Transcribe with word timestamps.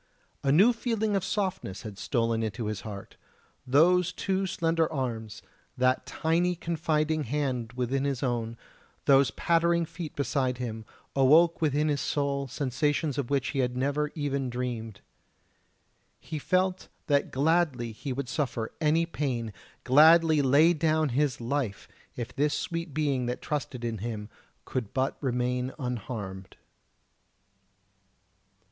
A 0.43 0.51
new 0.51 0.73
feeling 0.73 1.15
of 1.15 1.23
softness 1.23 1.83
had 1.83 1.99
stolen 1.99 2.41
into 2.41 2.65
his 2.65 2.81
heart; 2.81 3.17
those 3.67 4.11
two 4.11 4.47
slender 4.47 4.91
arms, 4.91 5.43
that 5.77 6.07
tiny 6.07 6.55
confiding 6.55 7.25
hand 7.25 7.73
within 7.73 8.03
his 8.05 8.23
own, 8.23 8.57
those 9.05 9.29
pattering 9.29 9.85
feet 9.85 10.15
beside 10.15 10.57
him, 10.57 10.85
awoke 11.15 11.61
within 11.61 11.87
his 11.87 12.01
soul 12.01 12.47
sensations 12.47 13.19
of 13.19 13.29
which 13.29 13.49
he 13.49 13.59
had 13.59 13.77
never 13.77 14.11
even 14.15 14.49
dreamed. 14.49 15.01
He 16.19 16.39
felt 16.39 16.87
that 17.05 17.29
gladly 17.29 17.95
would 18.11 18.27
he 18.27 18.33
suffer 18.33 18.71
any 18.81 19.05
pain, 19.05 19.53
gladly 19.83 20.41
lay 20.41 20.73
down 20.73 21.09
his 21.09 21.39
life, 21.39 21.87
if 22.15 22.35
this 22.35 22.55
sweet 22.55 22.91
being 22.91 23.27
that 23.27 23.39
trusted 23.39 23.85
in 23.85 23.99
him 23.99 24.29
could 24.65 24.95
but 24.95 25.15
remain 25.21 25.71
unharmed. 25.77 26.57